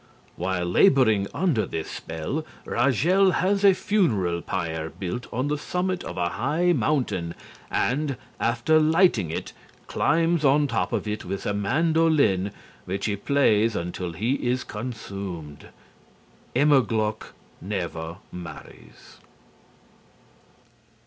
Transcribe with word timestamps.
While 0.35 0.65
laboring 0.65 1.27
under 1.31 1.63
this 1.63 1.87
spell, 1.87 2.43
Ragel 2.65 3.33
has 3.35 3.63
a 3.63 3.75
funeral 3.75 4.41
pyre 4.41 4.89
built 4.89 5.31
on 5.31 5.47
the 5.47 5.59
summit 5.59 6.03
of 6.03 6.17
a 6.17 6.27
high 6.29 6.73
mountain 6.73 7.35
and, 7.69 8.17
after 8.39 8.79
lighting 8.79 9.29
it, 9.29 9.53
climbs 9.85 10.43
on 10.43 10.65
top 10.65 10.91
of 10.91 11.07
it 11.07 11.23
with 11.23 11.45
a 11.45 11.53
mandolin 11.53 12.49
which 12.85 13.05
he 13.05 13.15
plays 13.15 13.75
until 13.75 14.13
he 14.13 14.33
is 14.49 14.63
consumed. 14.63 15.67
Immerglück 16.55 17.33
never 17.61 18.17
marries. 18.31 19.17